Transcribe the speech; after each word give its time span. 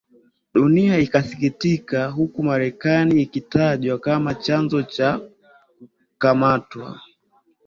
dunia 0.53 0.97
ikatikisika 0.99 2.07
huko 2.07 2.43
marekani 2.43 3.21
ikitajwa 3.21 3.99
kama 3.99 4.33
chanzo 4.33 4.85
ya 4.97 5.19
kukamatwa 6.17 6.99